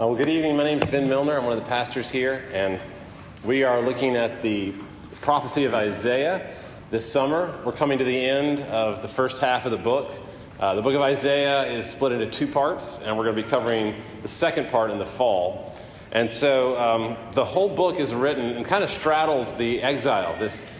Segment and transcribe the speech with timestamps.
[0.00, 0.56] Uh, well, good evening.
[0.56, 1.36] My name is Ben Milner.
[1.36, 2.78] I'm one of the pastors here, and
[3.42, 4.72] we are looking at the
[5.22, 6.54] prophecy of Isaiah
[6.92, 7.52] this summer.
[7.64, 10.12] We're coming to the end of the first half of the book.
[10.60, 13.48] Uh, the book of Isaiah is split into two parts, and we're going to be
[13.48, 13.92] covering
[14.22, 15.74] the second part in the fall.
[16.12, 20.70] And so um, the whole book is written and kind of straddles the exile, this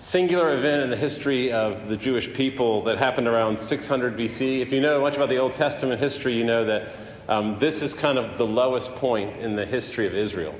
[0.00, 4.60] singular event in the history of the Jewish people that happened around 600 BC.
[4.60, 6.90] If you know much about the Old Testament history, you know that
[7.28, 10.54] um, this is kind of the lowest point in the history of Israel.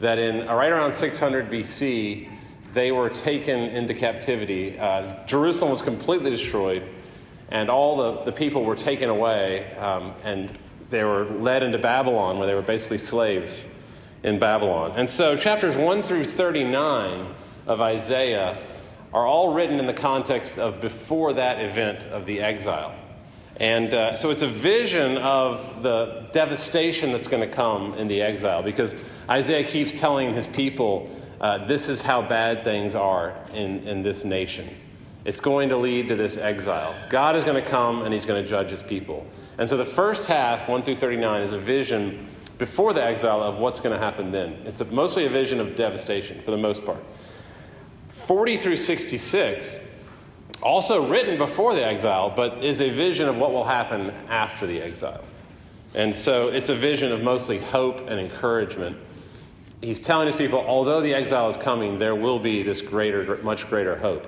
[0.00, 2.30] That in uh, right around 600 BC,
[2.72, 4.78] they were taken into captivity.
[4.78, 6.84] Uh, Jerusalem was completely destroyed,
[7.50, 10.56] and all the, the people were taken away, um, and
[10.90, 13.64] they were led into Babylon, where they were basically slaves
[14.22, 14.92] in Babylon.
[14.96, 17.34] And so, chapters 1 through 39
[17.66, 18.56] of Isaiah
[19.12, 22.94] are all written in the context of before that event of the exile.
[23.60, 28.22] And uh, so it's a vision of the devastation that's going to come in the
[28.22, 28.94] exile because
[29.28, 31.10] Isaiah keeps telling his people
[31.42, 34.68] uh, this is how bad things are in, in this nation.
[35.26, 36.94] It's going to lead to this exile.
[37.10, 39.26] God is going to come and he's going to judge his people.
[39.58, 43.58] And so the first half, 1 through 39, is a vision before the exile of
[43.58, 44.52] what's going to happen then.
[44.64, 47.02] It's a, mostly a vision of devastation for the most part.
[48.26, 49.78] 40 through 66
[50.62, 54.80] also written before the exile, but is a vision of what will happen after the
[54.80, 55.24] exile.
[55.94, 58.96] And so it's a vision of mostly hope and encouragement.
[59.80, 63.68] He's telling his people, although the exile is coming, there will be this greater, much
[63.68, 64.26] greater hope.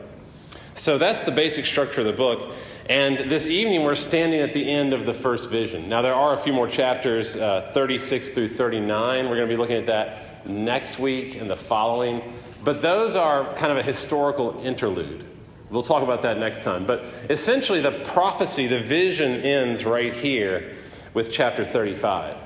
[0.74, 2.54] So that's the basic structure of the book.
[2.88, 5.88] And this evening, we're standing at the end of the first vision.
[5.88, 9.28] Now, there are a few more chapters, uh, 36 through 39.
[9.28, 12.34] We're going to be looking at that next week and the following.
[12.64, 15.24] But those are kind of a historical interlude.
[15.72, 16.84] We'll talk about that next time.
[16.84, 20.76] But essentially, the prophecy, the vision ends right here
[21.14, 22.36] with chapter 35.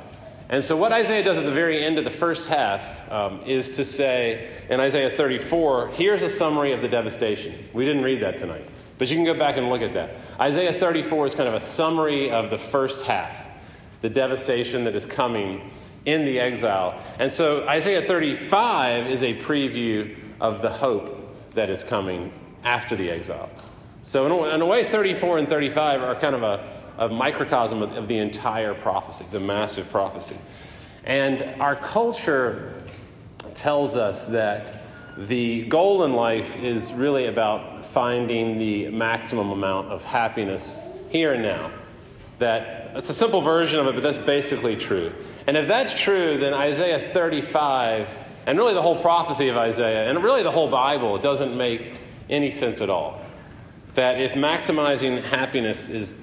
[0.48, 3.70] And so, what Isaiah does at the very end of the first half um, is
[3.70, 7.68] to say in Isaiah 34, here's a summary of the devastation.
[7.72, 10.14] We didn't read that tonight, but you can go back and look at that.
[10.38, 13.48] Isaiah 34 is kind of a summary of the first half,
[14.02, 15.68] the devastation that is coming
[16.04, 16.96] in the exile.
[17.18, 22.32] And so, Isaiah 35 is a preview of the hope that is coming
[22.66, 23.48] after the exile.
[24.02, 26.68] So, in a, in a way, 34 and 35 are kind of a,
[26.98, 30.36] a microcosm of, of the entire prophecy, the massive prophecy.
[31.04, 32.82] And our culture
[33.54, 34.82] tells us that
[35.16, 41.42] the goal in life is really about finding the maximum amount of happiness here and
[41.42, 41.70] now.
[42.38, 45.12] That it's a simple version of it, but that's basically true.
[45.46, 48.08] And if that's true, then Isaiah 35
[48.46, 52.00] and really the whole prophecy of Isaiah and really the whole Bible doesn't make
[52.30, 53.20] any sense at all.
[53.94, 56.18] That if maximizing happiness is,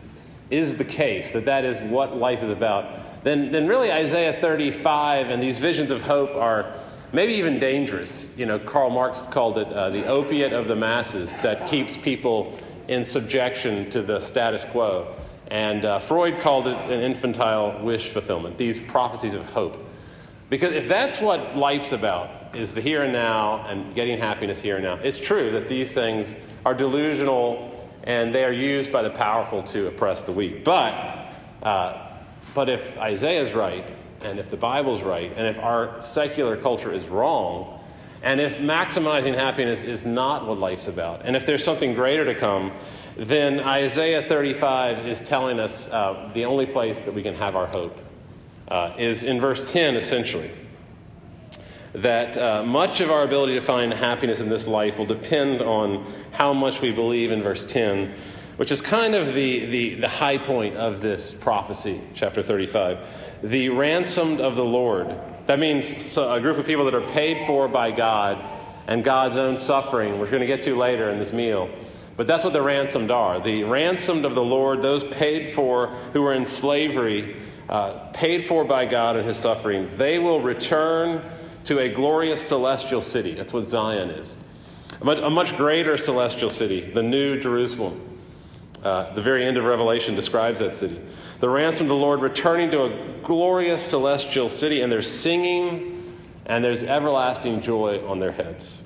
[0.50, 5.30] is the case, that that is what life is about, then, then really Isaiah 35
[5.30, 6.74] and these visions of hope are
[7.14, 8.36] maybe even dangerous.
[8.38, 12.58] You know, Karl Marx called it uh, the opiate of the masses that keeps people
[12.88, 15.16] in subjection to the status quo.
[15.48, 19.78] And uh, Freud called it an infantile wish fulfillment, these prophecies of hope.
[20.54, 24.76] Because if that's what life's about, is the here and now and getting happiness here
[24.76, 25.00] and now.
[25.02, 29.88] It's true that these things are delusional and they are used by the powerful to
[29.88, 30.64] oppress the weak.
[30.64, 31.26] But,
[31.64, 32.08] uh,
[32.54, 36.94] but if Isaiah is right, and if the Bible's right, and if our secular culture
[36.94, 37.80] is wrong,
[38.22, 42.36] and if maximizing happiness is not what life's about, and if there's something greater to
[42.36, 42.74] come,
[43.18, 47.66] then Isaiah 35 is telling us uh, the only place that we can have our
[47.66, 48.03] hope
[48.68, 50.52] uh, is in verse 10, essentially
[51.94, 56.12] that uh, much of our ability to find happiness in this life will depend on
[56.32, 58.12] how much we believe in verse 10,
[58.58, 62.98] which is kind of the, the, the high point of this prophecy, chapter 35.
[63.44, 65.14] The ransomed of the Lord.
[65.46, 68.44] That means a group of people that are paid for by God
[68.88, 71.70] and God's own suffering, which we're going to get to later in this meal.
[72.16, 73.40] But that's what the ransomed are.
[73.40, 77.36] The ransomed of the Lord, those paid for who are in slavery,
[77.70, 81.22] uh, paid for by God and his suffering, they will return
[81.66, 83.34] to a glorious celestial city.
[83.34, 84.38] That's what Zion is.
[85.02, 88.00] A much, a much greater celestial city, the New Jerusalem.
[88.84, 91.00] Uh, the very end of Revelation describes that city.
[91.40, 96.64] The ransom of the Lord returning to a glorious celestial city, and they're singing, and
[96.64, 98.84] there's everlasting joy on their heads.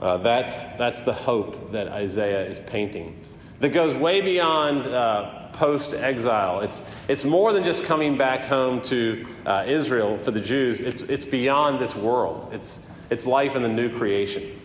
[0.00, 3.22] Uh, that's, that's the hope that Isaiah is painting.
[3.60, 6.60] That goes way beyond uh, post exile.
[6.60, 11.00] It's, it's more than just coming back home to uh, Israel for the Jews, it's,
[11.02, 12.50] it's beyond this world.
[12.52, 14.60] It's, it's life in the new creation.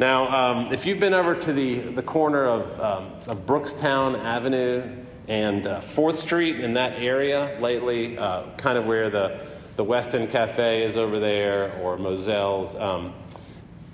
[0.00, 4.82] Now, um, if you've been over to the, the corner of, um, of Brookstown Avenue
[5.28, 9.40] and uh, 4th Street in that area lately, uh, kind of where the,
[9.76, 12.74] the West End Cafe is over there, or Mozelle's.
[12.74, 13.14] Um,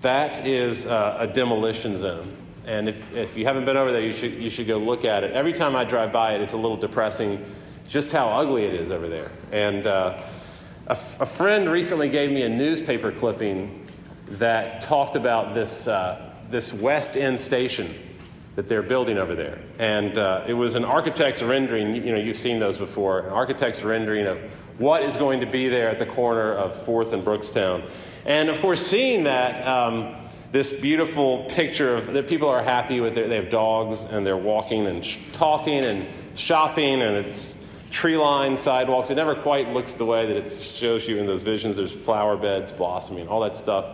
[0.01, 2.35] that is uh, a demolition zone.
[2.65, 5.25] And if, if you haven't been over there, you should, you should go look at
[5.25, 5.33] it.
[5.33, 7.45] Every time I drive by it, it's a little depressing
[7.89, 9.31] just how ugly it is over there.
[9.51, 10.23] And uh,
[10.87, 13.87] a, a friend recently gave me a newspaper clipping
[14.31, 17.95] that talked about this, uh, this West End station
[18.55, 19.59] that they're building over there.
[19.79, 23.83] And uh, it was an architect's rendering, you know, you've seen those before, an architect's
[23.83, 24.39] rendering of
[24.79, 27.89] what is going to be there at the corner of 4th and Brookstown.
[28.25, 30.15] And of course, seeing that, um,
[30.53, 34.37] this beautiful picture of that people are happy with their, they have dogs and they're
[34.37, 37.57] walking and sh- talking and shopping and it's
[37.91, 39.11] tree lined sidewalks.
[39.11, 41.77] It never quite looks the way that it shows you in those visions.
[41.77, 43.87] There's flower beds blossoming, all that stuff.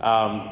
[0.00, 0.50] Um,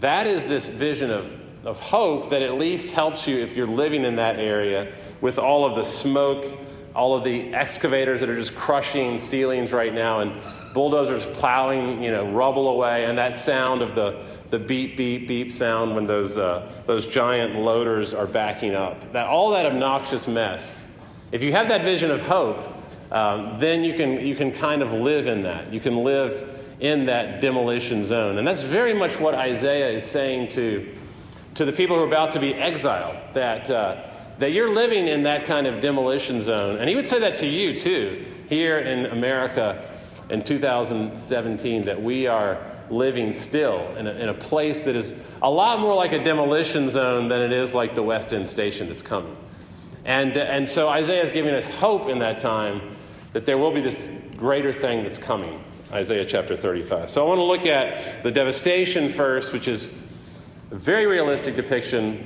[0.00, 1.32] that is this vision of,
[1.64, 5.64] of hope that at least helps you if you're living in that area with all
[5.64, 6.58] of the smoke,
[6.94, 10.32] all of the excavators that are just crushing ceilings right now, and
[10.72, 15.52] bulldozers plowing, you know, rubble away, and that sound of the, the beep, beep, beep
[15.52, 19.12] sound when those, uh, those giant loaders are backing up.
[19.12, 20.84] That, all that obnoxious mess.
[21.32, 22.58] If you have that vision of hope,
[23.12, 25.72] um, then you can, you can kind of live in that.
[25.72, 28.38] You can live in that demolition zone.
[28.38, 30.92] And that's very much what Isaiah is saying to,
[31.54, 34.02] to the people who are about to be exiled, that, uh,
[34.38, 36.78] that you're living in that kind of demolition zone.
[36.78, 39.86] And he would say that to you, too, here in America
[40.30, 42.58] in 2017, that we are
[42.90, 46.88] living still in a, in a place that is a lot more like a demolition
[46.88, 49.36] zone than it is like the West End station that's coming.
[50.04, 52.96] And, and so Isaiah is giving us hope in that time
[53.32, 55.62] that there will be this greater thing that's coming.
[55.92, 57.10] Isaiah chapter 35.
[57.10, 59.88] So I want to look at the devastation first, which is
[60.70, 62.24] a very realistic depiction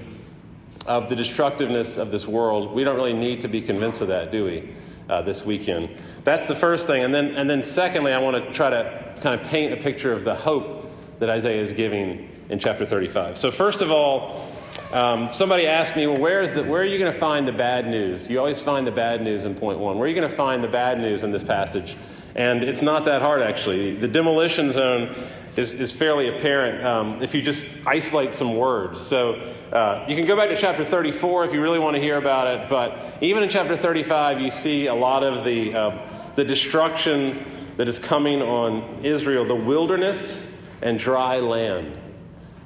[0.86, 2.72] of the destructiveness of this world.
[2.72, 4.70] We don't really need to be convinced of that, do we,
[5.08, 5.88] uh, this weekend?
[6.24, 7.04] That's the first thing.
[7.04, 10.12] And then, and then secondly, I want to try to kind of paint a picture
[10.12, 13.38] of the hope that Isaiah is giving in chapter 35.
[13.38, 14.48] So, first of all,
[14.92, 17.52] um, somebody asked me, well, where, is the, where are you going to find the
[17.52, 18.28] bad news?
[18.28, 19.98] You always find the bad news in point one.
[19.98, 21.96] Where are you going to find the bad news in this passage?
[22.34, 23.94] And it's not that hard, actually.
[23.96, 25.14] The demolition zone
[25.56, 29.00] is, is fairly apparent um, if you just isolate some words.
[29.00, 29.34] So
[29.72, 32.46] uh, you can go back to chapter 34 if you really want to hear about
[32.46, 32.68] it.
[32.68, 37.44] But even in chapter 35, you see a lot of the, uh, the destruction
[37.76, 41.96] that is coming on Israel, the wilderness and dry land.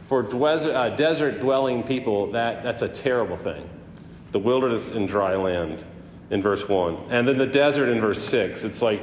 [0.08, 3.68] For uh, desert dwelling people, that, that's a terrible thing.
[4.32, 5.84] The wilderness and dry land
[6.30, 6.96] in verse 1.
[7.10, 8.64] And then the desert in verse 6.
[8.64, 9.02] It's like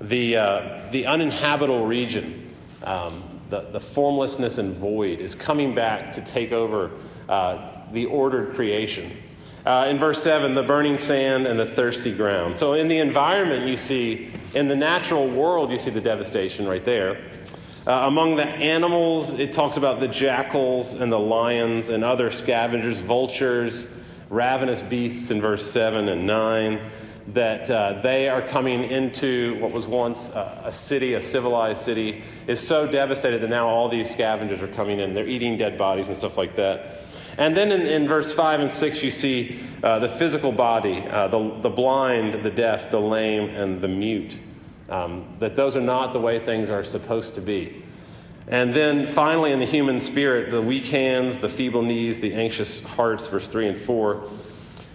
[0.00, 2.41] the, uh, the uninhabitable region,
[2.84, 6.90] um, the, the formlessness and void, is coming back to take over
[7.28, 9.16] uh, the ordered creation.
[9.64, 12.56] Uh, in verse 7, the burning sand and the thirsty ground.
[12.56, 16.84] So, in the environment, you see, in the natural world, you see the devastation right
[16.84, 17.22] there.
[17.86, 22.98] Uh, among the animals, it talks about the jackals and the lions and other scavengers,
[22.98, 23.86] vultures,
[24.30, 26.80] ravenous beasts in verse 7 and 9
[27.28, 32.22] that uh, they are coming into what was once a, a, city, a civilized city,
[32.46, 35.14] is so devastated that now all these scavengers are coming in.
[35.14, 37.02] They're eating dead bodies and stuff like that.
[37.38, 41.28] And then in, in verse 5 and 6, you see uh, the physical body, uh,
[41.28, 44.38] the, the blind, the deaf, the lame, and the mute.
[44.88, 47.82] Um, that those are not the way things are supposed to be.
[48.48, 52.82] And then finally, in the human spirit, the weak hands, the feeble knees, the anxious
[52.82, 54.28] hearts, verse 3 and 4.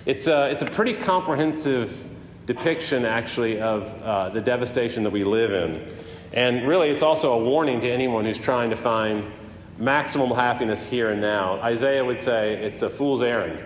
[0.05, 2.06] It's a, it's a pretty comprehensive
[2.47, 5.85] depiction, actually, of uh, the devastation that we live in.
[6.33, 9.29] And really, it's also a warning to anyone who's trying to find
[9.77, 11.59] maximum happiness here and now.
[11.61, 13.63] Isaiah would say it's a fool's errand.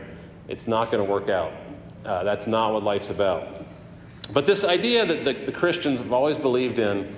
[0.47, 1.53] It's not going to work out.
[2.03, 3.65] Uh, that's not what life's about.
[4.33, 7.13] But this idea that the, the, Christians have always believed in,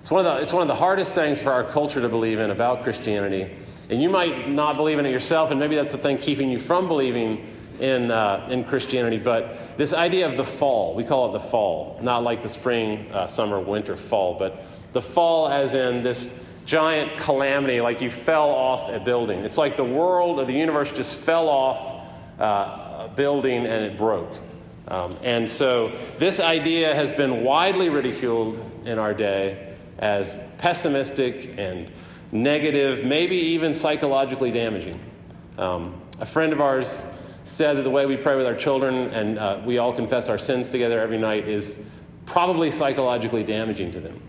[0.00, 2.38] it's one, of the, it's one of the hardest things for our culture to believe
[2.38, 3.54] in about Christianity.
[3.90, 6.58] And you might not believe in it yourself, and maybe that's the thing keeping you
[6.58, 7.46] from believing
[7.80, 11.98] in, uh, in Christianity, but this idea of the fall, we call it the fall,
[12.02, 17.18] not like the spring, uh, summer, winter, fall, but the fall as in this giant
[17.18, 19.40] calamity, like you fell off a building.
[19.40, 22.06] It's like the world or the universe just fell off
[22.40, 24.32] uh, a building and it broke.
[24.88, 31.90] Um, and so this idea has been widely ridiculed in our day as pessimistic and
[32.32, 35.00] negative, maybe even psychologically damaging.
[35.56, 37.06] Um, a friend of ours
[37.44, 40.38] said that the way we pray with our children and uh, we all confess our
[40.38, 41.86] sins together every night is
[42.26, 44.20] probably psychologically damaging to them.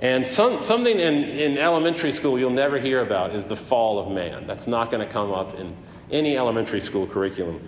[0.00, 4.10] And some, something in, in elementary school you'll never hear about is the fall of
[4.12, 4.46] man.
[4.46, 5.74] That's not going to come up in
[6.10, 7.66] any elementary school curriculum.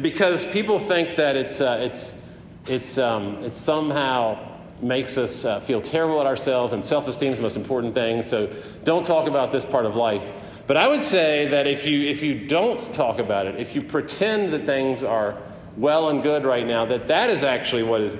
[0.00, 2.22] because people think that it's, uh, it's,
[2.66, 4.38] it's, um, it somehow
[4.80, 8.22] makes us uh, feel terrible at ourselves, and self esteem is the most important thing.
[8.22, 8.50] So
[8.84, 10.24] don't talk about this part of life.
[10.66, 13.82] But I would say that if you, if you don't talk about it, if you
[13.82, 15.40] pretend that things are
[15.76, 18.16] well and good right now, that that is actually what is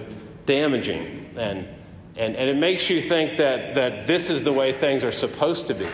[0.46, 1.28] damaging.
[1.36, 1.66] And,
[2.16, 5.66] and, and it makes you think that, that this is the way things are supposed
[5.66, 5.88] to be.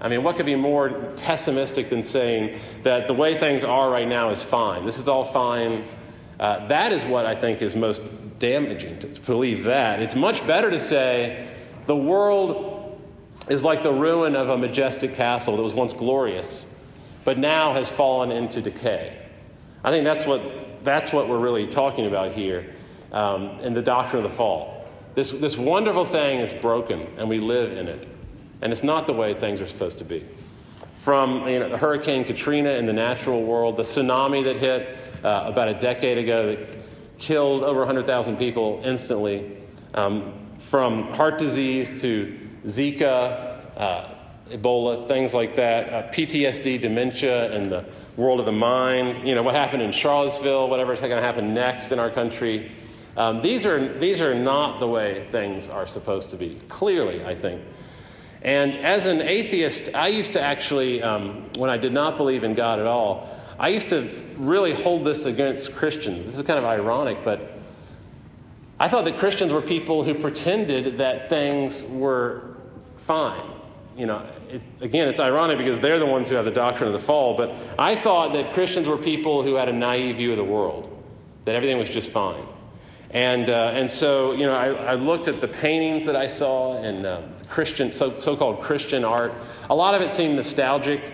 [0.00, 4.08] I mean, what could be more pessimistic than saying that the way things are right
[4.08, 4.86] now is fine?
[4.86, 5.84] This is all fine.
[6.38, 8.02] Uh, that is what I think is most
[8.38, 10.00] damaging to believe that.
[10.00, 11.48] It's much better to say
[11.86, 12.79] the world
[13.48, 16.68] is like the ruin of a majestic castle that was once glorious,
[17.24, 19.16] but now has fallen into decay.
[19.82, 22.74] I think that's what, that's what we're really talking about here
[23.12, 24.86] um, in the doctrine of the fall.
[25.14, 28.06] This, this wonderful thing is broken, and we live in it.
[28.62, 30.24] And it's not the way things are supposed to be.
[30.98, 35.68] From you know, Hurricane Katrina in the natural world, the tsunami that hit uh, about
[35.68, 36.78] a decade ago that
[37.18, 39.56] killed over 100,000 people instantly,
[39.94, 44.14] um, from heart disease to Zika, uh,
[44.50, 47.84] Ebola, things like that, uh, PTSD, dementia, and the
[48.16, 51.92] world of the mind, you know, what happened in Charlottesville, whatever's going to happen next
[51.92, 52.70] in our country.
[53.16, 57.34] Um, these, are, these are not the way things are supposed to be, clearly, I
[57.34, 57.62] think.
[58.42, 62.54] And as an atheist, I used to actually, um, when I did not believe in
[62.54, 66.24] God at all, I used to really hold this against Christians.
[66.24, 67.58] This is kind of ironic, but
[68.78, 72.49] I thought that Christians were people who pretended that things were
[73.10, 73.42] fine.
[73.96, 76.92] You know, it, again, it's ironic because they're the ones who have the doctrine of
[76.92, 80.36] the fall, but I thought that Christians were people who had a naive view of
[80.36, 80.96] the world,
[81.44, 82.44] that everything was just fine.
[83.10, 86.80] And, uh, and so, you know, I, I, looked at the paintings that I saw
[86.80, 89.34] and uh, Christian, so, so-called Christian art.
[89.70, 91.12] A lot of it seemed nostalgic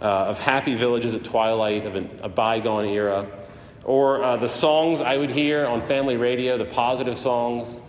[0.00, 3.26] uh, of happy villages at twilight of an, a bygone era.
[3.84, 7.82] Or uh, the songs I would hear on family radio, the positive songs.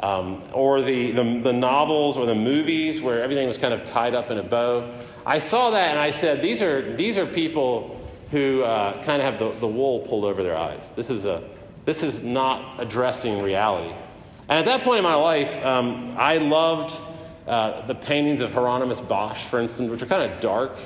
[0.00, 4.14] Um, or the, the, the novels or the movies where everything was kind of tied
[4.14, 4.90] up in a bow.
[5.26, 9.30] I saw that and I said, these are, these are people who uh, kind of
[9.30, 10.92] have the, the wool pulled over their eyes.
[10.92, 11.42] This is a
[11.84, 13.94] this is not addressing reality.
[14.48, 17.00] And at that point in my life, um, I loved
[17.46, 20.76] uh, the paintings of Hieronymus Bosch, for instance, which are kind of dark,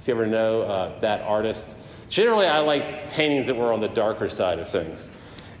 [0.00, 1.76] if you ever know uh, that artist.
[2.08, 5.08] Generally, I liked paintings that were on the darker side of things.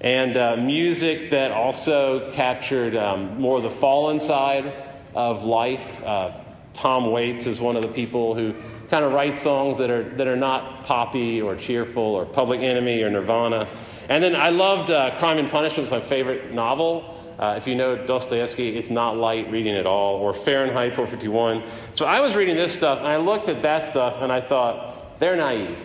[0.02, 4.74] And uh, music that also captured um, more of the fallen side
[5.14, 6.02] of life.
[6.02, 6.32] Uh,
[6.74, 8.52] Tom Waits is one of the people who
[8.88, 13.00] kind of writes songs that are, that are not poppy or cheerful or Public Enemy
[13.02, 13.68] or Nirvana.
[14.08, 17.16] And then I loved uh, Crime and Punishment, was my favorite novel.
[17.38, 21.62] Uh, if you know Dostoevsky, it's not light reading at all, or Fahrenheit 451.
[21.92, 25.18] So I was reading this stuff, and I looked at that stuff, and I thought,
[25.20, 25.78] they're naive.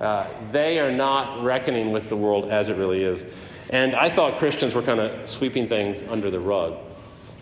[0.00, 3.26] Uh, they are not reckoning with the world as it really is.
[3.70, 6.76] And I thought Christians were kind of sweeping things under the rug.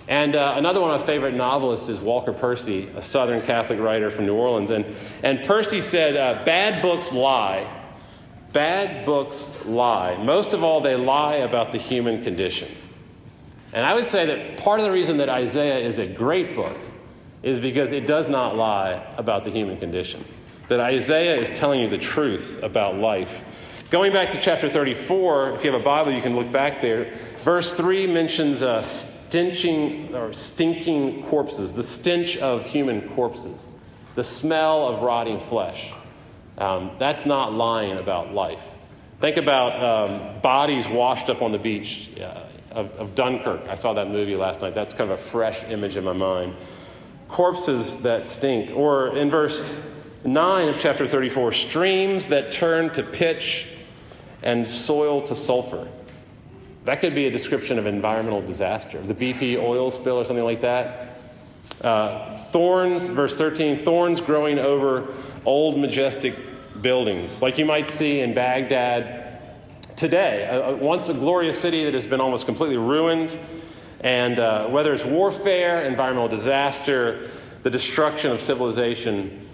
[0.09, 4.11] And uh, another one of my favorite novelists is Walker Percy, a Southern Catholic writer
[4.11, 4.71] from New Orleans.
[4.71, 4.85] And,
[5.23, 7.69] and Percy said, uh, Bad books lie,
[8.53, 10.17] Bad books lie.
[10.17, 12.71] Most of all, they lie about the human condition.
[13.73, 16.79] And I would say that part of the reason that Isaiah is a great book
[17.43, 20.25] is because it does not lie about the human condition.
[20.69, 23.43] That Isaiah is telling you the truth about life.
[23.89, 27.13] Going back to chapter 34, if you have a Bible, you can look back there.
[27.45, 33.71] Verse 3 mentions uh, stenching or stinking corpses, the stench of human corpses,
[34.17, 35.93] the smell of rotting flesh.
[36.59, 38.63] Um, that's not lying about life.
[39.21, 43.69] Think about um, bodies washed up on the beach uh, of, of, Dunkirk.
[43.69, 44.75] I saw that movie last night.
[44.75, 46.57] That's kind of a fresh image in my mind.
[47.29, 48.77] Corpses that stink.
[48.77, 49.81] Or in verse
[50.25, 53.69] 9 of chapter 34, streams that turn to pitch
[54.43, 55.89] and soil to sulfur.
[56.85, 60.61] That could be a description of environmental disaster, the BP oil spill or something like
[60.61, 61.19] that.
[61.81, 65.13] Uh, thorns, verse 13, thorns growing over
[65.45, 66.35] old majestic
[66.81, 69.27] buildings, like you might see in Baghdad
[69.97, 70.47] today.
[70.51, 73.39] A, a, once a glorious city that has been almost completely ruined.
[74.01, 77.31] And uh, whether it's warfare, environmental disaster,
[77.63, 79.46] the destruction of civilization,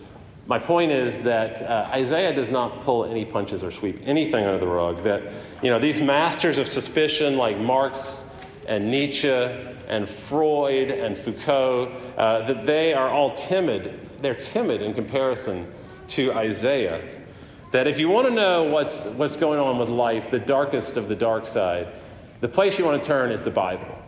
[0.46, 4.58] my point is that uh, Isaiah does not pull any punches or sweep anything under
[4.58, 5.04] the rug.
[5.04, 5.22] That,
[5.62, 8.34] you know, these masters of suspicion like Marx
[8.66, 14.00] and Nietzsche and Freud and Foucault, uh, that they are all timid.
[14.20, 15.72] They're timid in comparison
[16.08, 17.00] to Isaiah.
[17.70, 21.08] That if you want to know what's, what's going on with life, the darkest of
[21.08, 21.88] the dark side,
[22.40, 24.01] the place you want to turn is the Bible.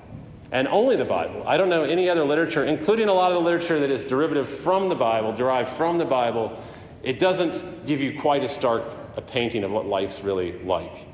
[0.54, 1.42] And only the Bible.
[1.48, 4.48] I don't know any other literature, including a lot of the literature that is derivative
[4.48, 6.56] from the Bible, derived from the Bible.
[7.02, 8.84] It doesn't give you quite as stark
[9.16, 11.08] a painting of what life's really like.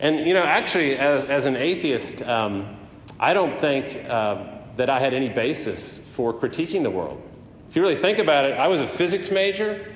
[0.00, 2.78] And, you know, actually, as, as an atheist, um,
[3.18, 4.46] I don't think uh,
[4.78, 7.20] that I had any basis for critiquing the world.
[7.68, 9.86] If you really think about it, I was a physics major.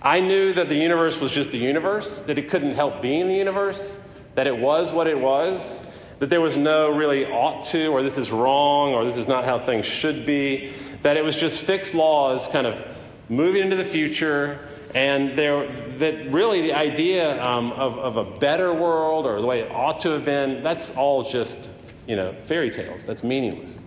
[0.00, 3.34] I knew that the universe was just the universe, that it couldn't help being the
[3.34, 4.00] universe,
[4.36, 5.89] that it was what it was,
[6.20, 9.44] that there was no really ought to, or this is wrong, or this is not
[9.44, 10.72] how things should be,
[11.02, 12.86] that it was just fixed laws kind of
[13.30, 14.60] moving into the future,
[14.94, 15.66] and there,
[15.98, 19.98] that really the idea um, of, of a better world or the way it ought
[20.00, 21.70] to have been, that's all just,
[22.06, 23.06] you know, fairy tales.
[23.06, 23.80] That's meaningless.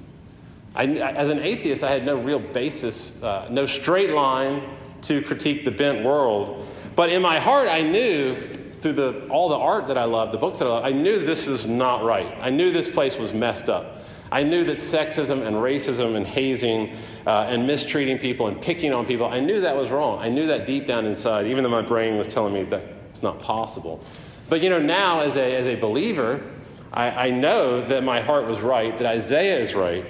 [0.75, 4.63] I, as an atheist, I had no real basis, uh, no straight line
[5.03, 6.65] to critique the bent world.
[6.95, 8.52] But in my heart, I knew
[8.83, 11.25] through the, all the art that I loved, the books that I loved, I knew
[11.25, 12.37] this is not right.
[12.41, 13.97] I knew this place was messed up.
[14.29, 19.05] I knew that sexism and racism and hazing uh, and mistreating people and picking on
[19.05, 20.19] people, I knew that was wrong.
[20.19, 23.23] I knew that deep down inside, even though my brain was telling me that it's
[23.23, 24.03] not possible.
[24.49, 26.43] But you know, now as a, as a believer,
[26.91, 30.05] I, I know that my heart was right, that Isaiah is right,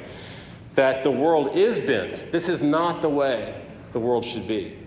[0.73, 2.31] that the world is bent.
[2.31, 3.61] This is not the way
[3.91, 4.77] the world should be.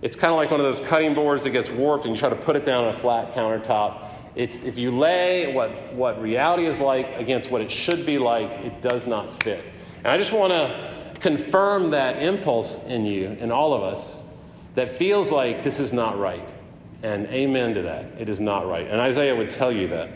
[0.00, 2.28] It's kind of like one of those cutting boards that gets warped and you try
[2.28, 6.66] to put it down on a flat countertop it's, if you lay what, what reality
[6.66, 9.64] is like against what it should be like, it does not fit.
[9.98, 14.28] And I just want to confirm that impulse in you, in all of us,
[14.76, 16.54] that feels like this is not right.
[17.02, 18.04] And amen to that.
[18.16, 18.86] It is not right.
[18.86, 20.10] And Isaiah would tell you that.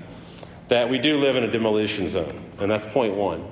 [0.68, 2.44] That we do live in a demolition zone.
[2.60, 3.44] And that's point one.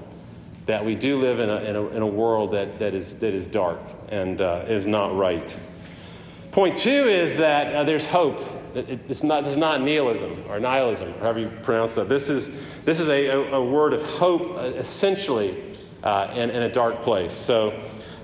[0.67, 3.35] That we do live in a, in a, in a world that, that, is, that
[3.35, 5.57] is dark and uh, is not right.
[6.53, 8.41] Point two is that uh, there's hope
[8.75, 12.09] it's not, this is not nihilism or nihilism, or however you pronounce that.
[12.09, 12.51] This is,
[12.85, 17.03] this is a, a, a word of hope, uh, essentially, uh, in, in, a dark
[17.03, 17.33] place.
[17.33, 17.79] So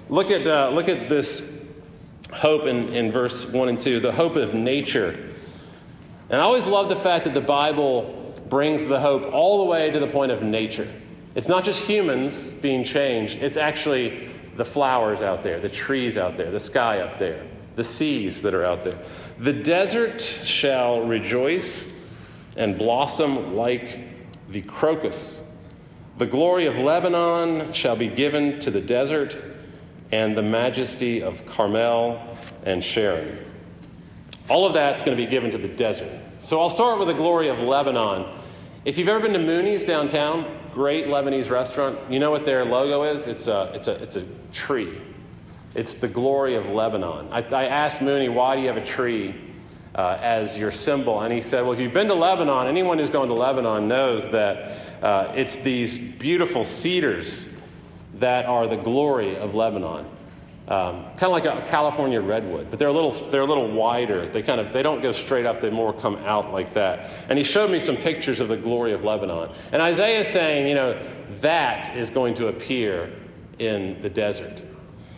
[0.09, 1.67] look at, uh, look at this
[2.33, 5.33] hope in, in verse 1 and 2 the hope of nature.
[6.31, 9.91] And I always love the fact that the Bible brings the hope all the way
[9.91, 10.91] to the point of nature.
[11.35, 16.37] It's not just humans being changed, it's actually the flowers out there, the trees out
[16.37, 17.45] there, the sky up there,
[17.77, 18.99] the seas that are out there.
[19.39, 21.93] The desert shall rejoice
[22.57, 24.01] and blossom like
[24.49, 25.55] the crocus.
[26.19, 29.41] The glory of Lebanon shall be given to the desert,
[30.13, 32.21] and the majesty of Carmel
[32.65, 33.39] and Sharon.
[34.49, 36.09] All of that's going to be given to the desert.
[36.39, 38.27] So I'll start with the glory of Lebanon.
[38.85, 43.03] If you've ever been to Mooney's downtown, great Lebanese restaurant, you know what their logo
[43.03, 43.27] is?
[43.27, 44.97] It's a, it's a, it's a tree.
[45.77, 47.29] It's the glory of Lebanon.
[47.31, 49.35] I, I asked Mooney, why do you have a tree
[49.95, 51.21] uh, as your symbol?
[51.21, 54.27] And he said, well, if you've been to Lebanon, anyone who's gone to Lebanon knows
[54.31, 57.47] that uh, it's these beautiful cedars
[58.15, 60.07] that are the glory of Lebanon.
[60.69, 64.27] Um, kind of like a California redwood, but they're a little they're a little wider.
[64.27, 67.11] They kind of they don't go straight up; they more come out like that.
[67.29, 69.51] And he showed me some pictures of the glory of Lebanon.
[69.71, 71.01] And Isaiah is saying, you know,
[71.41, 73.13] that is going to appear
[73.61, 74.61] in the desert.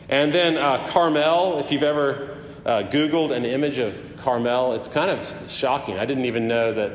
[0.08, 5.10] And then uh, Carmel, if you've ever uh, Googled an image of Carmel, it's kind
[5.10, 5.98] of shocking.
[5.98, 6.92] I didn't even know that,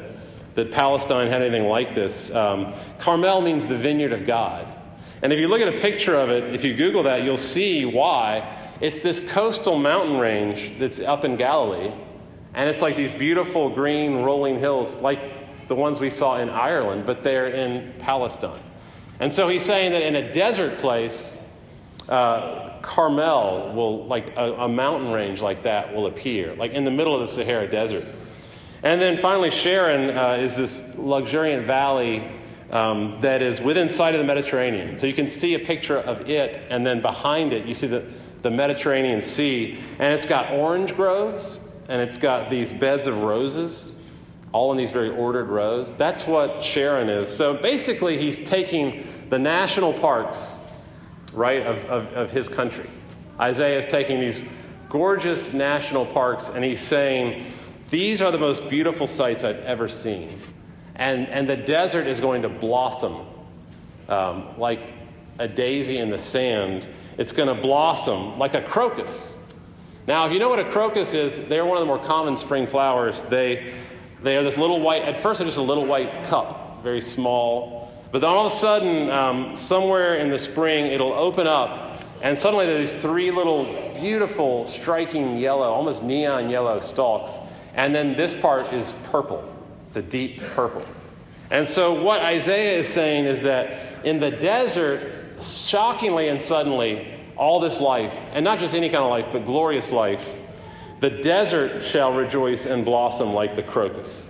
[0.55, 2.33] that Palestine had anything like this.
[2.33, 4.67] Um, Carmel means the vineyard of God.
[5.21, 7.85] And if you look at a picture of it, if you Google that, you'll see
[7.85, 8.57] why.
[8.81, 11.93] It's this coastal mountain range that's up in Galilee.
[12.53, 17.05] And it's like these beautiful green rolling hills, like the ones we saw in Ireland,
[17.05, 18.61] but they're in Palestine.
[19.19, 21.41] And so he's saying that in a desert place,
[22.09, 26.91] uh, Carmel will, like a, a, mountain range like that, will appear, like in the
[26.91, 28.05] middle of the Sahara Desert.
[28.83, 32.29] And then finally, Sharon uh, is this luxuriant valley
[32.71, 34.97] um, that is within sight of the Mediterranean.
[34.97, 38.05] So you can see a picture of it, and then behind it, you see the,
[38.41, 39.79] the Mediterranean Sea.
[39.99, 43.95] And it's got orange groves, and it's got these beds of roses,
[44.51, 45.93] all in these very ordered rows.
[45.93, 47.33] That's what Sharon is.
[47.33, 50.59] So basically, he's taking the national parks
[51.33, 52.89] right, of, of, of his country.
[53.39, 54.43] Isaiah is taking these
[54.89, 57.45] gorgeous national parks and he's saying,
[57.89, 60.29] These are the most beautiful sights I've ever seen.
[60.95, 63.25] And, and the desert is going to blossom
[64.07, 64.81] um, like
[65.39, 66.87] a daisy in the sand.
[67.17, 69.39] It's going to blossom like a crocus.
[70.05, 72.67] Now, if you know what a crocus is, they're one of the more common spring
[72.67, 73.23] flowers.
[73.23, 73.73] They,
[74.21, 77.92] they are this little white, at first, they're just a little white cup, very small,
[78.13, 82.37] but then all of a sudden, um, somewhere in the spring, it'll open up, and
[82.37, 83.65] suddenly there's three little
[83.99, 87.39] beautiful, striking yellow, almost neon yellow stalks.
[87.73, 89.43] And then this part is purple.
[89.87, 90.85] It's a deep purple.
[91.49, 97.59] And so, what Isaiah is saying is that in the desert, shockingly and suddenly, all
[97.59, 100.29] this life, and not just any kind of life, but glorious life,
[100.99, 104.29] The desert shall rejoice and blossom like the crocus.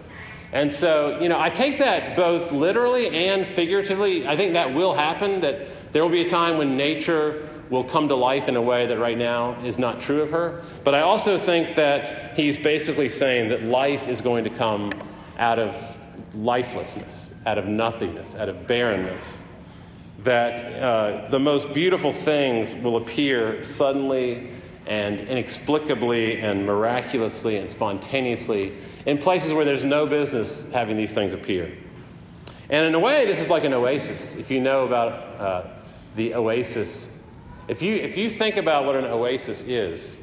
[0.54, 4.28] And so, you know, I take that both literally and figuratively.
[4.28, 8.08] I think that will happen, that there will be a time when nature will come
[8.08, 10.62] to life in a way that right now is not true of her.
[10.84, 14.92] But I also think that he's basically saying that life is going to come
[15.39, 15.76] out of
[16.36, 19.46] lifelessness, out of nothingness, out of barrenness.
[20.20, 24.52] That uh, the most beautiful things will appear suddenly
[24.86, 28.74] and inexplicably and miraculously and spontaneously
[29.06, 31.76] in places where there's no business having these things appear.
[32.70, 34.36] And in a way, this is like an oasis.
[34.36, 35.68] If you know about uh,
[36.16, 37.22] the oasis,
[37.68, 40.18] if you, if you think about what an oasis is,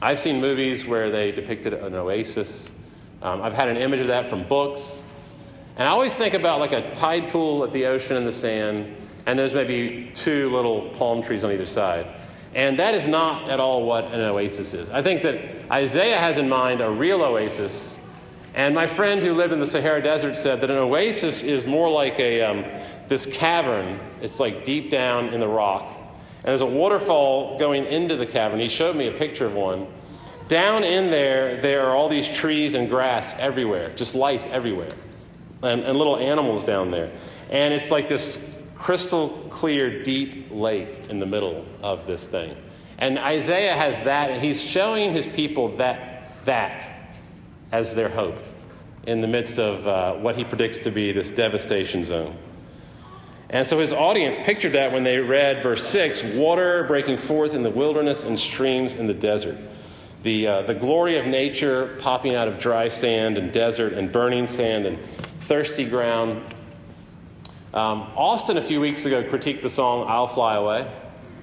[0.00, 2.70] I've seen movies where they depicted an oasis.
[3.22, 5.04] Um, I've had an image of that from books.
[5.76, 8.94] And I always think about like a tide pool at the ocean in the sand,
[9.26, 12.06] and there's maybe two little palm trees on either side.
[12.54, 14.90] And that is not at all what an oasis is.
[14.90, 17.98] I think that Isaiah has in mind a real oasis.
[18.54, 21.90] And my friend who lived in the Sahara Desert said that an oasis is more
[21.90, 22.64] like a, um,
[23.08, 23.98] this cavern.
[24.20, 25.96] It's like deep down in the rock.
[26.44, 28.60] And there's a waterfall going into the cavern.
[28.60, 29.86] He showed me a picture of one.
[30.48, 34.90] Down in there, there are all these trees and grass everywhere, just life everywhere,
[35.62, 37.10] and, and little animals down there.
[37.48, 38.36] And it's like this
[38.82, 42.56] crystal clear, deep lake in the middle of this thing.
[42.98, 47.10] And Isaiah has that, he's showing his people that, that
[47.70, 48.38] as their hope
[49.06, 52.36] in the midst of uh, what he predicts to be this devastation zone.
[53.50, 57.62] And so his audience pictured that when they read verse 6 water breaking forth in
[57.62, 59.58] the wilderness and streams in the desert.
[60.24, 64.48] The, uh, the glory of nature popping out of dry sand and desert and burning
[64.48, 64.98] sand and
[65.42, 66.42] thirsty ground
[67.74, 70.90] um, Austin, a few weeks ago, critiqued the song I'll Fly Away,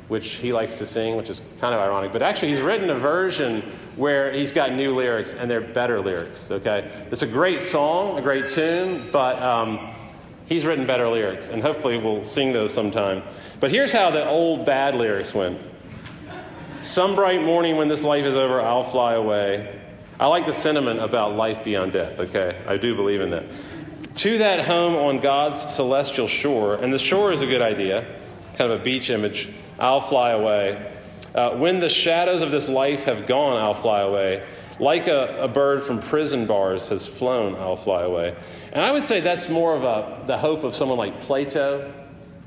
[0.10, 2.14] which he likes to sing, which is kind of ironic.
[2.14, 3.64] But actually, he's written a version
[3.96, 6.92] where he's got new lyrics, and they're better lyrics, okay?
[7.10, 9.80] It's a great song, a great tune, but um,
[10.46, 13.24] he's written better lyrics, and hopefully we'll sing those sometime.
[13.60, 15.60] But here's how the old bad lyrics went
[16.82, 19.80] Some bright morning when this life is over, I'll fly away.
[20.20, 22.62] I like the sentiment about life beyond death, okay?
[22.68, 23.46] I do believe in that
[24.20, 28.06] to that home on God's celestial shore, and the shore is a good idea,
[28.56, 29.48] kind of a beach image.
[29.80, 30.92] I'll fly away.
[31.34, 34.46] Uh, when the shadows of this life have gone, I'll fly away.
[34.78, 38.36] Like a, a, bird from prison bars has flown, I'll fly away.
[38.74, 41.94] And I would say that's more of a, the hope of someone like Plato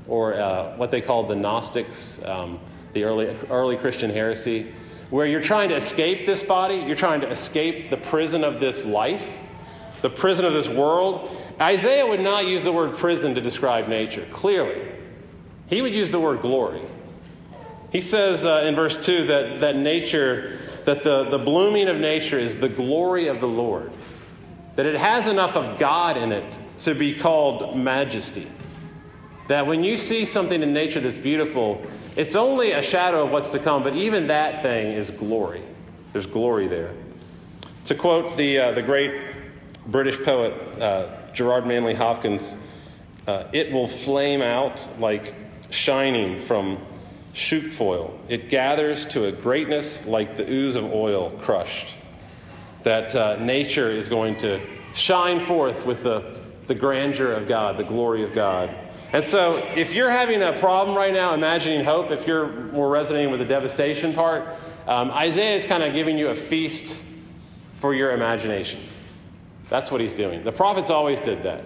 [0.07, 2.59] or uh, what they called the Gnostics, um,
[2.93, 4.71] the early, early Christian heresy,
[5.09, 8.85] where you're trying to escape this body, you're trying to escape the prison of this
[8.85, 9.27] life,
[10.03, 14.25] the prison of this world, Isaiah would not use the word prison to describe nature,
[14.31, 14.81] clearly.
[15.67, 16.81] He would use the word glory.
[17.91, 22.39] He says uh, in verse 2 that, that nature, that the, the blooming of nature
[22.39, 23.91] is the glory of the Lord,
[24.75, 28.47] that it has enough of God in it to be called majesty.
[29.47, 31.85] That when you see something in nature that's beautiful,
[32.15, 35.61] it's only a shadow of what's to come, but even that thing is glory.
[36.13, 36.93] There's glory there.
[37.85, 39.13] To quote the, uh, the great
[39.87, 42.55] British poet, uh, Gerard Manley Hopkins,
[43.27, 45.33] uh, it will flame out like
[45.69, 46.77] shining from
[47.33, 48.19] shoot foil.
[48.29, 51.87] It gathers to a greatness like the ooze of oil crushed.
[52.83, 54.61] That uh, nature is going to
[54.93, 58.75] shine forth with the, the grandeur of God, the glory of God.
[59.13, 63.29] And so, if you're having a problem right now imagining hope, if you're more resonating
[63.29, 64.43] with the devastation part,
[64.87, 67.01] um, Isaiah is kind of giving you a feast
[67.75, 68.81] for your imagination.
[69.73, 70.43] That's what he's doing.
[70.43, 71.63] The prophets always did that.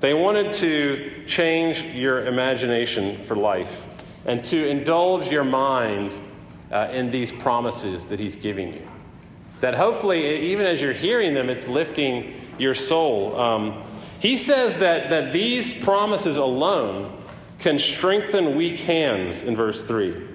[0.00, 3.82] They wanted to change your imagination for life
[4.24, 6.16] and to indulge your mind
[6.70, 8.88] uh, in these promises that he's giving you.
[9.60, 13.38] That hopefully, even as you're hearing them, it's lifting your soul.
[13.38, 13.82] Um,
[14.18, 17.22] he says that, that these promises alone
[17.58, 20.26] can strengthen weak hands in verse 3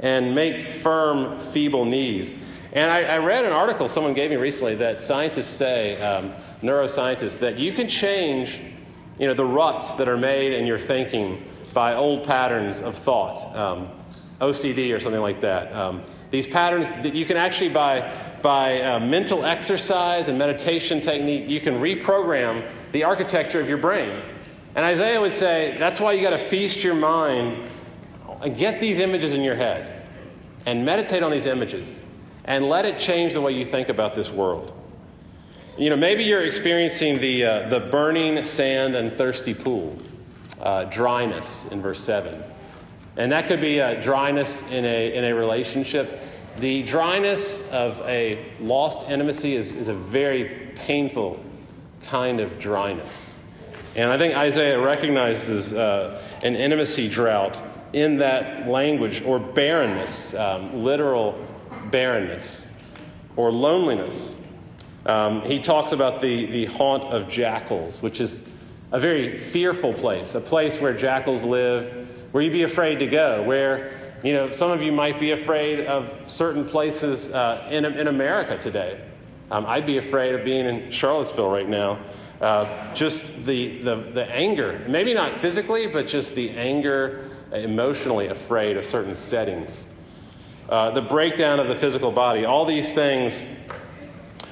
[0.00, 2.34] and make firm, feeble knees.
[2.72, 7.38] And I, I read an article someone gave me recently that scientists say um, neuroscientists,
[7.38, 8.60] that you can change
[9.18, 13.54] you know, the ruts that are made in your thinking by old patterns of thought,
[13.56, 13.88] um,
[14.40, 15.72] OCD or something like that.
[15.72, 21.48] Um, these patterns that you can actually, by, by uh, mental exercise and meditation technique,
[21.48, 24.20] you can reprogram the architecture of your brain.
[24.74, 27.70] And Isaiah would say that's why you got to feast your mind
[28.42, 30.06] and get these images in your head
[30.66, 32.04] and meditate on these images
[32.48, 34.72] and let it change the way you think about this world.
[35.76, 39.98] You know, maybe you're experiencing the, uh, the burning sand and thirsty pool,
[40.58, 42.42] uh, dryness in verse 7.
[43.18, 46.20] And that could be a dryness in a, in a relationship.
[46.58, 51.44] The dryness of a lost intimacy is, is a very painful
[52.06, 53.36] kind of dryness.
[53.94, 60.82] And I think Isaiah recognizes uh, an intimacy drought in that language, or barrenness, um,
[60.82, 61.46] literal
[61.90, 62.66] barrenness,
[63.36, 64.36] or loneliness.
[65.06, 68.48] Um, he talks about the, the haunt of jackals, which is
[68.92, 73.42] a very fearful place, a place where jackals live, where you'd be afraid to go,
[73.42, 73.90] where
[74.22, 78.58] you know, some of you might be afraid of certain places uh, in, in America
[78.58, 79.00] today.
[79.50, 82.00] Um, I'd be afraid of being in Charlottesville right now.
[82.40, 88.76] Uh, just the, the, the anger, maybe not physically, but just the anger, emotionally afraid
[88.76, 89.86] of certain settings.
[90.68, 93.44] Uh, the breakdown of the physical body, all these things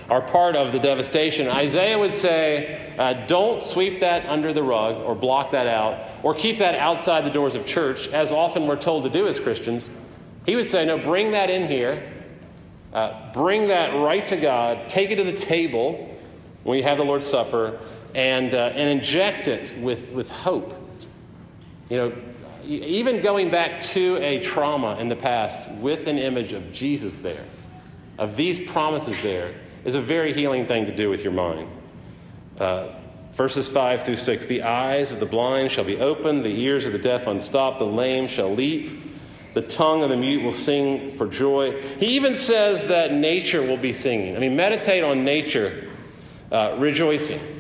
[0.09, 1.49] are part of the devastation.
[1.49, 6.33] Isaiah would say, uh, don't sweep that under the rug or block that out or
[6.35, 9.91] keep that outside the doors of church, as often we're told to do as Christians.
[10.47, 12.13] He would say, no, bring that in here.
[12.95, 14.89] Uh, bring that right to God.
[14.89, 16.17] Take it to the table
[16.63, 17.79] when you have the Lord's Supper
[18.15, 20.73] and, uh, and inject it with, with hope.
[21.91, 22.13] You know,
[22.67, 27.45] even going back to a trauma in the past with an image of Jesus there,
[28.19, 31.71] of these promises there, is a very healing thing to do with your mind.
[32.59, 32.89] Uh,
[33.35, 36.93] verses 5 through 6 The eyes of the blind shall be opened, the ears of
[36.93, 39.01] the deaf unstopped, the lame shall leap,
[39.55, 41.81] the tongue of the mute will sing for joy.
[41.99, 44.37] He even says that nature will be singing.
[44.37, 45.91] I mean, meditate on nature
[46.51, 47.56] uh, rejoicing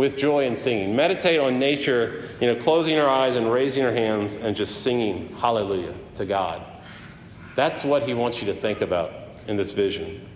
[0.00, 0.96] with joy and singing.
[0.96, 5.28] Meditate on nature, you know, closing our eyes and raising our hands and just singing
[5.36, 6.62] hallelujah to God.
[7.54, 9.12] That's what he wants you to think about
[9.46, 10.26] in this vision.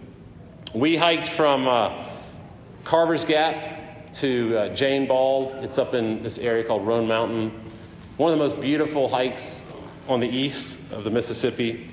[0.74, 2.04] We hiked from uh,
[2.84, 5.54] Carver's Gap to uh, Jane Bald.
[5.64, 7.50] It's up in this area called Roan Mountain.
[8.18, 9.64] One of the most beautiful hikes
[10.08, 11.88] on the east of the Mississippi.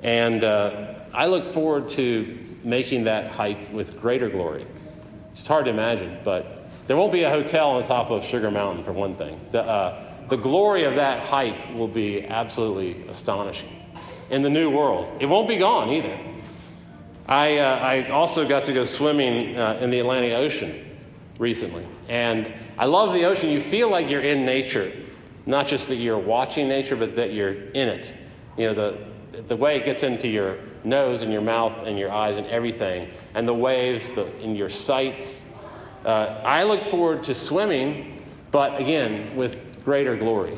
[0.00, 4.66] And uh, I look forward to making that hike with greater glory.
[5.32, 6.55] It's hard to imagine, but
[6.86, 9.40] there won't be a hotel on top of Sugar Mountain, for one thing.
[9.52, 13.70] The, uh, the glory of that hike will be absolutely astonishing
[14.30, 15.20] in the new world.
[15.20, 16.18] It won't be gone either.
[17.28, 20.96] I, uh, I also got to go swimming uh, in the Atlantic Ocean
[21.38, 21.86] recently.
[22.08, 23.50] And I love the ocean.
[23.50, 24.92] You feel like you're in nature,
[25.44, 28.14] not just that you're watching nature, but that you're in it.
[28.56, 32.12] You know, the, the way it gets into your nose and your mouth and your
[32.12, 35.44] eyes and everything, and the waves the, in your sights.
[36.06, 40.56] Uh, I look forward to swimming, but again, with greater glory.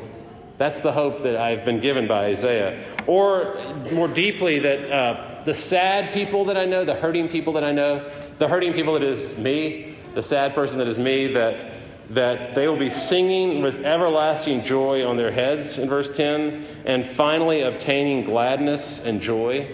[0.59, 2.83] That's the hope that I've been given by Isaiah.
[3.07, 3.57] Or
[3.91, 7.71] more deeply, that uh, the sad people that I know, the hurting people that I
[7.71, 8.07] know,
[8.37, 11.71] the hurting people that is me, the sad person that is me, that,
[12.11, 17.03] that they will be singing with everlasting joy on their heads in verse 10, and
[17.03, 19.67] finally obtaining gladness and joy.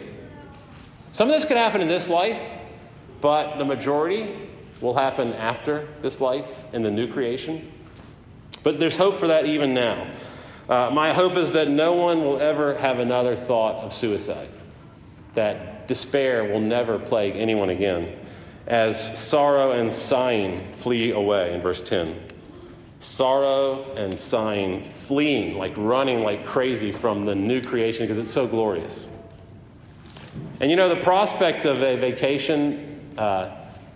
[1.12, 2.40] Some of this could happen in this life,
[3.20, 4.46] but the majority
[4.82, 7.72] will happen after this life in the new creation.
[8.64, 10.08] But there's hope for that even now.
[10.68, 14.50] Uh, my hope is that no one will ever have another thought of suicide
[15.36, 18.18] that despair will never plague anyone again,
[18.66, 22.20] as sorrow and sighing flee away in verse 10.
[23.00, 28.48] Sorrow and sighing, fleeing, like running like crazy from the new creation because it's so
[28.48, 29.08] glorious.
[30.60, 33.56] And you know, the prospect of a vacation, uh,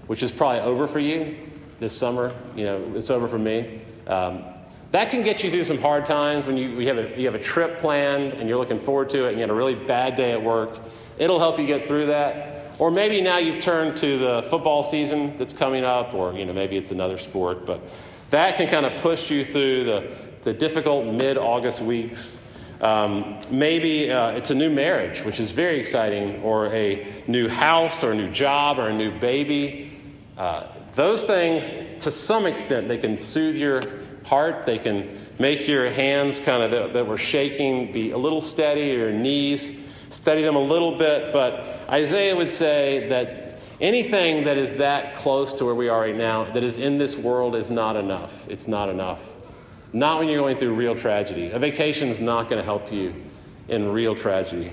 [0.10, 1.38] which is probably over for you
[1.80, 3.80] this summer, you know, it's over for me.
[4.08, 4.44] Um,
[4.92, 7.36] that can get you through some hard times when you, you, have a, you have
[7.36, 10.16] a trip planned and you're looking forward to it and you had a really bad
[10.16, 10.80] day at work
[11.20, 12.72] It'll help you get through that.
[12.80, 16.54] Or maybe now you've turned to the football season that's coming up, or you know
[16.54, 17.82] maybe it's another sport, but
[18.30, 22.42] that can kind of push you through the, the difficult mid-August weeks.
[22.80, 28.02] Um, maybe uh, it's a new marriage, which is very exciting, or a new house,
[28.02, 29.89] or a new job, or a new baby.
[30.40, 31.70] Uh, those things,
[32.04, 33.84] to some extent, they can soothe your
[34.24, 34.66] heart.
[34.66, 38.88] They can make your hands kind of that, that were shaking be a little steady,
[38.88, 39.76] your knees
[40.10, 45.54] steady them a little bit, but Isaiah would say that anything that is that close
[45.56, 48.48] to where we are right now, that is in this world, is not enough.
[48.50, 49.22] It's not enough.
[49.94, 51.52] Not when you're going through real tragedy.
[51.52, 53.14] A vacation is not going to help you
[53.68, 54.72] in real tragedy.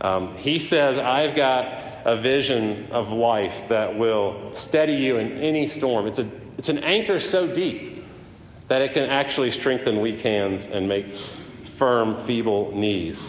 [0.00, 5.66] Um, he says, I've got a vision of life that will steady you in any
[5.68, 6.06] storm.
[6.06, 6.28] It's, a,
[6.58, 8.04] it's an anchor so deep
[8.68, 11.06] that it can actually strengthen weak hands and make
[11.76, 13.28] firm, feeble knees.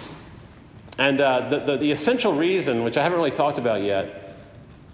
[0.98, 4.36] And uh, the, the, the essential reason, which I haven't really talked about yet,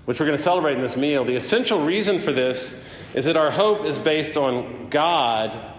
[0.06, 2.84] which we're going to celebrate in this meal, the essential reason for this
[3.14, 5.74] is that our hope is based on God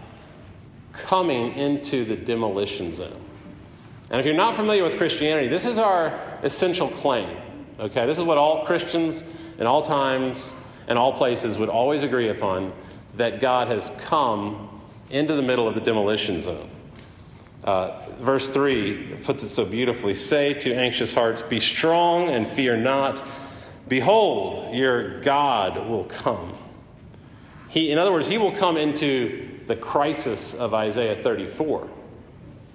[0.92, 3.23] coming into the demolition zone.
[4.10, 7.36] And if you're not familiar with Christianity, this is our essential claim.
[7.80, 9.24] Okay, this is what all Christians
[9.58, 10.52] in all times
[10.86, 12.72] and all places would always agree upon
[13.16, 14.68] that God has come
[15.10, 16.70] into the middle of the demolition zone.
[17.64, 22.76] Uh, verse 3 puts it so beautifully Say to anxious hearts, Be strong and fear
[22.76, 23.26] not.
[23.88, 26.54] Behold, your God will come.
[27.68, 31.88] He, in other words, he will come into the crisis of Isaiah 34.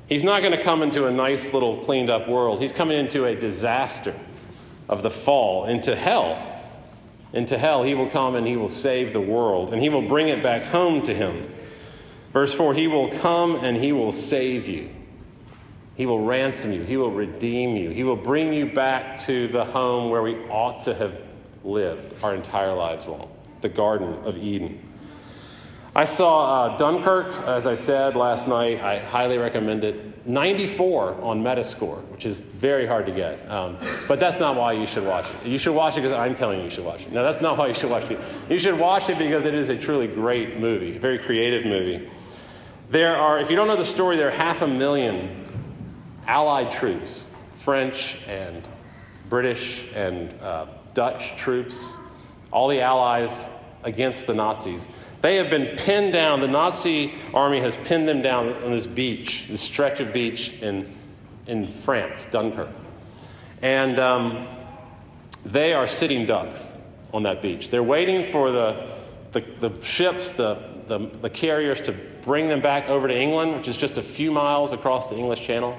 [0.10, 2.60] He's not going to come into a nice little cleaned up world.
[2.60, 4.16] He's coming into a disaster
[4.90, 6.46] of the fall, into hell.
[7.32, 10.30] Into hell, he will come and he will save the world, and he will bring
[10.30, 11.54] it back home to him.
[12.34, 14.90] Verse 4 He will come and he will save you.
[15.96, 16.82] He will ransom you.
[16.82, 17.92] He will redeem you.
[17.92, 21.22] He will bring you back to the home where we ought to have
[21.64, 23.30] lived our entire lives long
[23.62, 24.82] the Garden of Eden.
[26.00, 28.80] I saw uh, Dunkirk, as I said last night.
[28.80, 30.26] I highly recommend it.
[30.26, 33.46] 94 on Metascore, which is very hard to get.
[33.52, 35.46] Um, but that's not why you should watch it.
[35.50, 37.12] You should watch it because I'm telling you you should watch it.
[37.12, 38.18] No, that's not why you should watch it.
[38.50, 42.10] You should watch it because it is a truly great movie, a very creative movie.
[42.92, 45.46] There are, if you don't know the story, there are half a million
[46.28, 48.64] Allied troops, French and
[49.28, 51.98] British and uh, Dutch troops,
[52.52, 53.50] all the Allies
[53.84, 54.88] against the Nazis.
[55.22, 56.40] They have been pinned down.
[56.40, 60.92] The Nazi army has pinned them down on this beach, this stretch of beach in,
[61.46, 62.70] in France, Dunkirk.
[63.62, 64.48] And um,
[65.46, 66.72] they are sitting ducks
[67.14, 67.70] on that beach.
[67.70, 68.88] They're waiting for the,
[69.34, 71.92] the, the ships, the, the, the, carriers to
[72.24, 75.42] bring them back over to England, which is just a few miles across the English
[75.42, 75.78] Channel.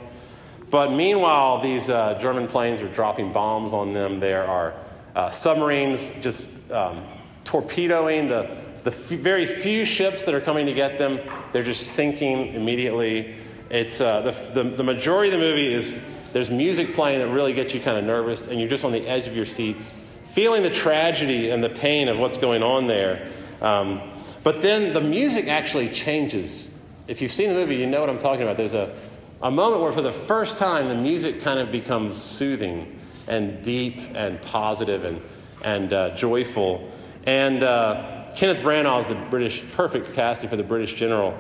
[0.71, 4.21] But meanwhile, these uh, German planes are dropping bombs on them.
[4.21, 4.75] There are
[5.17, 7.05] uh, submarines just um,
[7.45, 11.21] torpedoing the the f- very few ships that are coming to get them,
[11.53, 13.37] they're just sinking immediately.
[13.69, 16.01] It's, uh, the, the, the majority of the movie is
[16.33, 19.07] there's music playing that really gets you kind of nervous, and you're just on the
[19.07, 19.97] edge of your seats,
[20.33, 23.29] feeling the tragedy and the pain of what's going on there.
[23.61, 24.01] Um,
[24.43, 26.73] but then the music actually changes.
[27.07, 28.57] If you've seen the movie, you know what I'm talking about.
[28.57, 28.97] There's a,
[29.43, 33.99] a moment where, for the first time, the music kind of becomes soothing and deep
[34.15, 35.21] and positive and,
[35.63, 36.91] and uh, joyful.
[37.27, 41.37] And uh, Kenneth Branagh is the British, perfect casting for the British general.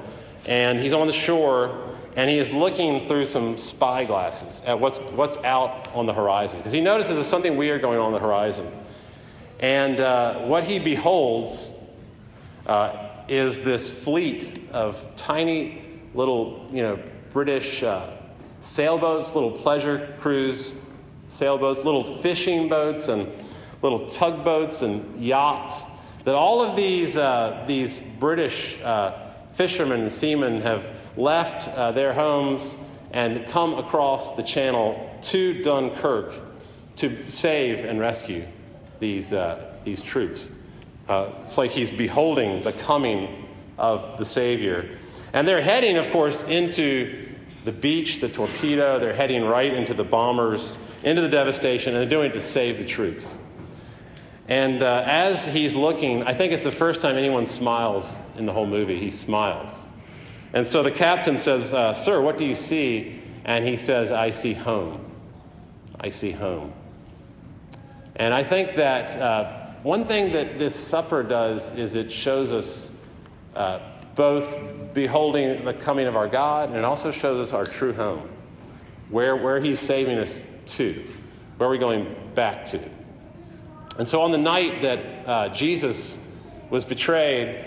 [0.46, 4.98] And he's on the shore and he is looking through some spy glasses at what's,
[4.98, 6.58] what's out on the horizon.
[6.58, 8.66] Because he notices there's something weird going on, on the horizon.
[9.60, 11.76] And uh, what he beholds
[12.66, 16.98] uh, is this fleet of tiny little, you know,
[17.32, 18.10] British uh,
[18.60, 20.74] sailboats, little pleasure cruise
[21.28, 23.30] sailboats, little fishing boats, and
[23.82, 25.86] little tugboats and yachts
[26.24, 29.12] that all of these, uh, these British uh,
[29.54, 30.84] fishermen and seamen have
[31.16, 32.76] left uh, their homes
[33.12, 36.34] and come across the channel to Dunkirk
[36.96, 38.46] to save and rescue
[38.98, 40.50] these, uh, these troops.
[41.08, 44.98] Uh, it's like he's beholding the coming of the Savior.
[45.32, 47.28] And they're heading, of course, into
[47.64, 48.98] the beach, the torpedo.
[48.98, 52.78] They're heading right into the bombers, into the devastation, and they're doing it to save
[52.78, 53.36] the troops.
[54.50, 58.52] And uh, as he's looking, I think it's the first time anyone smiles in the
[58.52, 58.98] whole movie.
[58.98, 59.82] He smiles.
[60.52, 63.20] And so the captain says, uh, Sir, what do you see?
[63.44, 65.08] And he says, I see home.
[66.00, 66.72] I see home.
[68.16, 72.92] And I think that uh, one thing that this supper does is it shows us
[73.54, 73.78] uh,
[74.16, 78.28] both beholding the coming of our God and it also shows us our true home,
[79.10, 81.06] where, where he's saving us to,
[81.56, 82.80] where we're we going back to.
[84.00, 86.16] And so on the night that uh, Jesus
[86.70, 87.66] was betrayed,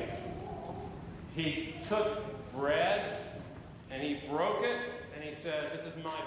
[1.36, 2.24] he took
[2.56, 3.20] bread
[3.92, 4.80] and he broke it
[5.14, 6.20] and he said, This is my